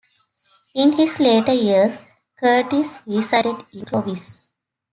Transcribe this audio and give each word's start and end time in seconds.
In 0.73 0.93
his 0.93 1.19
later 1.19 1.53
years, 1.53 1.99
Curtis 2.39 2.97
resided 3.05 3.63
in 3.71 3.85
Clovis. 3.85 4.49